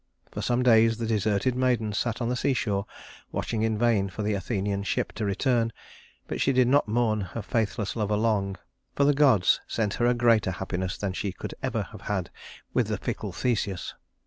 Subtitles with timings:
[0.31, 2.87] For some days the deserted maiden sat on the seashore
[3.31, 5.71] watching in vain for the Athenian ship to return;
[6.27, 8.57] but she did not mourn her faithless lover long,
[8.95, 12.31] for the gods sent her a greater happiness than she could ever have had
[12.73, 13.93] with the fickle Theseus.